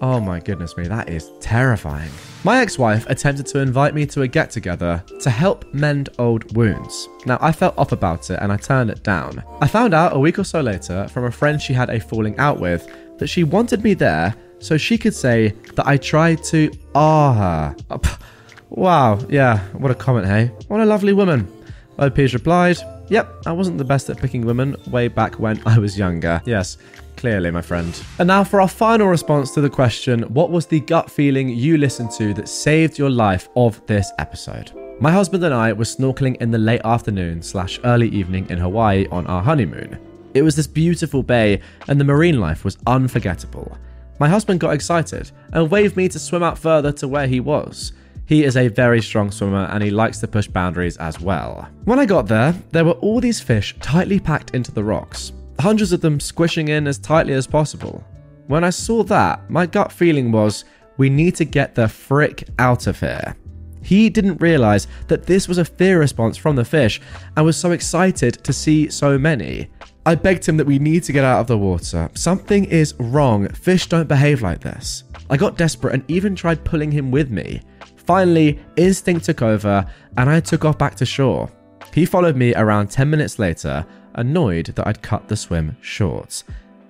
Oh 0.00 0.20
my 0.20 0.38
goodness 0.38 0.76
me, 0.76 0.86
that 0.86 1.08
is 1.08 1.32
terrifying. 1.40 2.10
My 2.44 2.60
ex 2.60 2.78
wife 2.78 3.04
attempted 3.08 3.46
to 3.46 3.58
invite 3.58 3.94
me 3.94 4.06
to 4.06 4.22
a 4.22 4.28
get 4.28 4.50
together 4.50 5.02
to 5.20 5.30
help 5.30 5.72
mend 5.74 6.10
old 6.18 6.56
wounds. 6.56 7.08
Now, 7.26 7.38
I 7.40 7.50
felt 7.50 7.76
off 7.76 7.90
about 7.90 8.30
it 8.30 8.38
and 8.40 8.52
I 8.52 8.56
turned 8.56 8.90
it 8.90 9.02
down. 9.02 9.42
I 9.60 9.66
found 9.66 9.94
out 9.94 10.14
a 10.14 10.18
week 10.18 10.38
or 10.38 10.44
so 10.44 10.60
later 10.60 11.08
from 11.08 11.24
a 11.24 11.32
friend 11.32 11.60
she 11.60 11.72
had 11.72 11.90
a 11.90 11.98
falling 11.98 12.38
out 12.38 12.60
with 12.60 12.88
that 13.18 13.26
she 13.26 13.42
wanted 13.42 13.82
me 13.82 13.94
there 13.94 14.34
so 14.60 14.76
she 14.76 14.98
could 14.98 15.14
say 15.14 15.48
that 15.74 15.86
I 15.86 15.96
tried 15.96 16.44
to 16.44 16.70
ah 16.94 17.74
her. 17.90 17.98
Wow, 18.70 19.18
yeah, 19.28 19.60
what 19.70 19.90
a 19.90 19.94
comment, 19.94 20.26
hey? 20.26 20.52
What 20.68 20.80
a 20.80 20.84
lovely 20.84 21.12
woman. 21.14 21.50
OP's 21.98 22.34
replied, 22.34 22.78
Yep, 23.08 23.46
I 23.46 23.52
wasn't 23.52 23.78
the 23.78 23.84
best 23.84 24.10
at 24.10 24.18
picking 24.18 24.44
women 24.44 24.76
way 24.90 25.08
back 25.08 25.40
when 25.40 25.60
I 25.66 25.78
was 25.78 25.98
younger. 25.98 26.42
Yes, 26.44 26.76
clearly, 27.18 27.50
my 27.50 27.60
friend. 27.60 28.00
And 28.18 28.28
now 28.28 28.44
for 28.44 28.60
our 28.60 28.68
final 28.68 29.08
response 29.08 29.50
to 29.52 29.60
the 29.60 29.68
question 29.68 30.22
what 30.22 30.50
was 30.50 30.66
the 30.66 30.80
gut 30.80 31.10
feeling 31.10 31.48
you 31.48 31.76
listened 31.76 32.12
to 32.12 32.32
that 32.34 32.48
saved 32.48 32.98
your 32.98 33.10
life 33.10 33.48
of 33.56 33.84
this 33.86 34.10
episode? 34.18 34.72
My 35.00 35.12
husband 35.12 35.44
and 35.44 35.54
I 35.54 35.72
were 35.72 35.84
snorkeling 35.84 36.36
in 36.36 36.50
the 36.50 36.58
late 36.58 36.80
afternoon 36.84 37.42
slash 37.42 37.78
early 37.84 38.08
evening 38.08 38.48
in 38.48 38.58
Hawaii 38.58 39.06
on 39.10 39.26
our 39.26 39.42
honeymoon. 39.42 39.98
It 40.34 40.42
was 40.42 40.56
this 40.56 40.66
beautiful 40.66 41.22
bay, 41.22 41.60
and 41.88 42.00
the 42.00 42.04
marine 42.04 42.40
life 42.40 42.64
was 42.64 42.78
unforgettable. 42.86 43.76
My 44.18 44.28
husband 44.28 44.60
got 44.60 44.74
excited 44.74 45.30
and 45.52 45.70
waved 45.70 45.96
me 45.96 46.08
to 46.08 46.18
swim 46.18 46.42
out 46.42 46.58
further 46.58 46.92
to 46.92 47.08
where 47.08 47.26
he 47.26 47.40
was. 47.40 47.92
He 48.26 48.44
is 48.44 48.56
a 48.56 48.68
very 48.68 49.00
strong 49.00 49.30
swimmer 49.30 49.64
and 49.72 49.82
he 49.82 49.90
likes 49.90 50.18
to 50.18 50.28
push 50.28 50.48
boundaries 50.48 50.98
as 50.98 51.18
well. 51.18 51.68
When 51.84 51.98
I 51.98 52.04
got 52.04 52.26
there, 52.26 52.54
there 52.72 52.84
were 52.84 52.92
all 52.92 53.20
these 53.20 53.40
fish 53.40 53.74
tightly 53.80 54.20
packed 54.20 54.50
into 54.54 54.70
the 54.70 54.84
rocks, 54.84 55.32
hundreds 55.60 55.92
of 55.92 56.00
them 56.00 56.20
squishing 56.20 56.68
in 56.68 56.86
as 56.86 56.98
tightly 56.98 57.34
as 57.34 57.46
possible. 57.46 58.04
When 58.46 58.64
I 58.64 58.70
saw 58.70 59.02
that, 59.04 59.50
my 59.50 59.66
gut 59.66 59.92
feeling 59.92 60.32
was 60.32 60.64
we 60.96 61.10
need 61.10 61.34
to 61.36 61.44
get 61.44 61.74
the 61.74 61.88
frick 61.88 62.48
out 62.58 62.86
of 62.86 63.00
here. 63.00 63.36
He 63.82 64.10
didn't 64.10 64.40
realize 64.40 64.86
that 65.06 65.24
this 65.24 65.48
was 65.48 65.58
a 65.58 65.64
fear 65.64 65.98
response 65.98 66.36
from 66.36 66.56
the 66.56 66.64
fish 66.64 67.00
and 67.36 67.46
was 67.46 67.56
so 67.56 67.72
excited 67.72 68.42
to 68.44 68.52
see 68.52 68.88
so 68.90 69.18
many. 69.18 69.70
I 70.04 70.14
begged 70.14 70.46
him 70.46 70.56
that 70.56 70.66
we 70.66 70.78
need 70.78 71.04
to 71.04 71.12
get 71.12 71.24
out 71.24 71.40
of 71.40 71.46
the 71.46 71.58
water. 71.58 72.08
Something 72.14 72.64
is 72.64 72.94
wrong. 72.98 73.48
Fish 73.50 73.86
don't 73.86 74.08
behave 74.08 74.42
like 74.42 74.60
this. 74.60 75.04
I 75.30 75.36
got 75.36 75.56
desperate 75.56 75.94
and 75.94 76.04
even 76.08 76.34
tried 76.34 76.64
pulling 76.64 76.90
him 76.90 77.10
with 77.10 77.30
me. 77.30 77.62
Finally, 77.96 78.58
instinct 78.76 79.26
took 79.26 79.42
over 79.42 79.84
and 80.16 80.30
I 80.30 80.40
took 80.40 80.64
off 80.64 80.78
back 80.78 80.94
to 80.96 81.06
shore. 81.06 81.50
He 81.92 82.06
followed 82.06 82.36
me 82.36 82.54
around 82.54 82.90
10 82.90 83.08
minutes 83.08 83.38
later, 83.38 83.84
annoyed 84.14 84.66
that 84.66 84.86
I'd 84.86 85.02
cut 85.02 85.28
the 85.28 85.36
swim 85.36 85.76
short. 85.80 86.44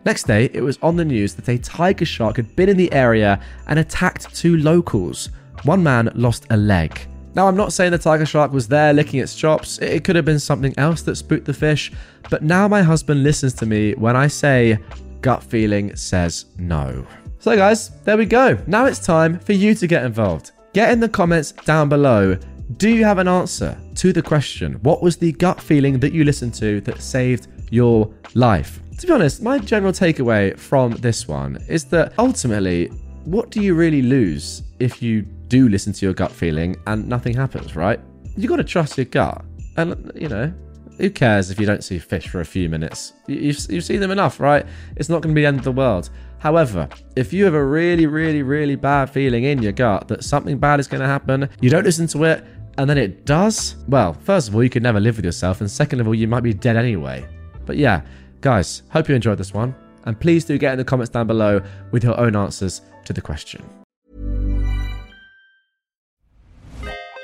Next 0.05 0.27
day, 0.27 0.51
it 0.55 0.63
was 0.63 0.79
on 0.83 0.97
the 0.97 1.05
news 1.05 1.35
that 1.35 1.49
a 1.49 1.59
tiger 1.59 2.05
shark 2.05 2.37
had 2.37 2.55
been 2.57 2.69
in 2.69 2.77
the 2.77 2.93
area 2.93 3.41
and 3.67 3.79
attacked 3.79 4.35
two 4.35 4.57
locals. 4.57 5.31
One 5.65 5.83
man 5.83 6.11
lost 6.15 6.47
a 6.51 6.57
leg. 6.57 7.01
Now, 7.35 7.47
I'm 7.47 7.57
not 7.57 7.73
saying 7.73 7.93
the 7.93 7.99
tiger 7.99 8.27
shark 8.27 8.53
was 8.53 8.69
there 8.69 8.93
licking 8.93 9.21
its 9.21 9.35
chops, 9.35 9.79
it 9.79 10.05
could 10.05 10.17
have 10.17 10.25
been 10.25 10.41
something 10.41 10.75
else 10.79 11.03
that 11.03 11.17
spooked 11.17 11.45
the 11.45 11.53
fish, 11.53 11.93
but 12.31 12.43
now 12.43 12.67
my 12.69 12.83
husband 12.83 13.23
listens 13.23 13.55
to 13.55 13.67
me 13.67 13.93
when 13.95 14.17
I 14.17 14.27
say 14.29 14.79
gut 15.21 15.43
feeling 15.43 15.95
says 15.95 16.47
no. 16.59 17.07
So, 17.39 17.55
guys, 17.55 17.91
there 18.05 18.17
we 18.17 18.27
go. 18.27 18.59
Now 18.67 18.87
it's 18.87 18.99
time 18.99 19.39
for 19.39 19.53
you 19.53 19.75
to 19.75 19.87
get 19.87 20.05
involved. 20.05 20.53
Get 20.73 20.91
in 20.91 21.01
the 21.01 21.09
comments 21.09 21.53
down 21.53 21.89
below. 21.89 22.39
Do 22.77 22.91
you 22.91 23.03
have 23.05 23.17
an 23.17 23.29
answer 23.29 23.79
to 23.95 24.13
the 24.13 24.21
question? 24.21 24.75
What 24.83 25.01
was 25.01 25.17
the 25.17 25.33
gut 25.33 25.59
feeling 25.59 25.99
that 26.01 26.13
you 26.13 26.23
listened 26.23 26.53
to 26.55 26.83
that 26.83 27.01
saved 27.01 27.49
your 27.71 28.13
life? 28.35 28.81
To 28.99 29.07
be 29.07 29.13
honest, 29.13 29.41
my 29.41 29.59
general 29.59 29.91
takeaway 29.91 30.57
from 30.59 30.93
this 30.93 31.27
one 31.27 31.57
is 31.67 31.87
that 31.87 32.13
ultimately, 32.19 32.89
what 33.25 33.51
do 33.51 33.63
you 33.63 33.75
really 33.75 34.03
lose 34.03 34.65
if 34.81 35.01
you 35.01 35.23
do 35.23 35.71
listen 35.71 35.95
to 35.95 36.05
your 36.05 36.13
gut 36.13 36.31
feeling 36.31 36.77
and 36.87 37.09
nothing 37.09 37.35
happens, 37.35 37.75
right? 37.75 38.01
You 38.37 38.47
got 38.47 38.57
to 38.57 38.65
trust 38.65 38.99
your 38.99 39.07
gut. 39.07 39.43
And, 39.79 40.13
you 40.15 40.29
know, 40.29 40.53
who 40.99 41.09
cares 41.09 41.51
if 41.51 41.59
you 41.59 41.65
don't 41.65 41.83
see 41.83 41.99
fish 41.99 42.29
for 42.29 42.41
a 42.41 42.45
few 42.45 42.69
minutes? 42.69 43.15
You've, 43.29 43.59
you've 43.71 43.85
seen 43.85 44.01
them 44.01 44.11
enough, 44.11 44.41
right? 44.41 44.67
It's 44.97 45.09
not 45.09 45.23
going 45.23 45.35
to 45.35 45.39
be 45.39 45.43
the 45.43 45.49
end 45.49 45.59
of 45.59 45.65
the 45.65 45.73
world. 45.73 46.11
However, 46.39 46.89
if 47.17 47.33
you 47.33 47.45
have 47.47 47.55
a 47.55 47.65
really, 47.65 48.07
really, 48.07 48.43
really 48.43 48.77
bad 48.77 49.11
feeling 49.11 49.45
in 49.45 49.63
your 49.63 49.73
gut 49.73 50.07
that 50.09 50.23
something 50.23 50.59
bad 50.59 50.79
is 50.79 50.87
going 50.87 51.01
to 51.01 51.07
happen, 51.07 51.49
you 51.61 51.71
don't 51.71 51.85
listen 51.85 52.07
to 52.09 52.25
it, 52.25 52.45
and 52.79 52.89
then 52.89 52.97
it 52.97 53.27
does, 53.27 53.75
well, 53.89 54.15
first 54.15 54.49
of 54.49 54.55
all, 54.55 54.63
you 54.63 54.71
could 54.71 54.85
never 54.85 55.01
live 55.01 55.17
with 55.17 55.25
yourself, 55.25 55.61
and 55.61 55.69
second 55.69 56.01
of 56.01 56.07
all, 56.07 56.15
you 56.15 56.29
might 56.29 56.45
be 56.45 56.55
dead 56.55 56.77
anyway. 56.77 57.27
But 57.67 57.77
yeah, 57.77 58.03
guys, 58.41 58.83
hope 58.91 59.09
you 59.09 59.17
enjoyed 59.17 59.37
this 59.37 59.53
one, 59.53 59.75
and 60.05 60.19
please 60.19 60.45
do 60.45 60.57
get 60.57 60.73
in 60.73 60.79
the 60.79 60.85
comments 60.85 61.11
down 61.11 61.27
below 61.27 61.61
with 61.91 62.05
your 62.05 62.19
own 62.19 62.37
answers 62.37 62.81
to 63.05 63.13
the 63.13 63.21
question. 63.21 63.69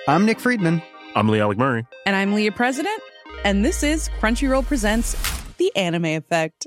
I'm 0.08 0.26
Nick 0.26 0.40
Friedman. 0.40 0.82
I'm 1.14 1.28
Lee 1.28 1.40
Alec 1.40 1.56
Murray. 1.56 1.86
And 2.04 2.16
I'm 2.16 2.34
Leah 2.34 2.52
President, 2.52 3.00
and 3.44 3.64
this 3.64 3.84
is 3.84 4.08
Crunchyroll 4.20 4.66
Presents 4.66 5.14
The 5.56 5.74
Anime 5.76 6.06
Effect. 6.06 6.66